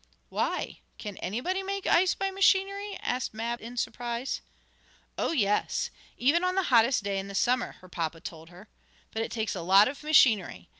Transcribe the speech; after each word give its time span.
"Why, 0.29 0.79
can 0.97 1.17
anybody 1.17 1.61
make 1.61 1.85
ice 1.85 2.15
by 2.15 2.31
machinery?" 2.31 2.97
asked 3.03 3.35
Mab 3.35 3.61
in 3.61 3.77
surprise. 3.77 4.41
"Oh, 5.15 5.31
yes, 5.31 5.91
even 6.17 6.43
on 6.43 6.55
the 6.55 6.63
hottest 6.73 7.03
day 7.03 7.19
in 7.19 7.31
summer," 7.35 7.73
her 7.81 7.87
papa 7.87 8.19
told 8.19 8.49
her. 8.49 8.67
"But 9.11 9.21
it 9.21 9.29
takes 9.29 9.53
a 9.53 9.61
lot 9.61 9.87
of 9.87 10.01
machinery. 10.01 10.69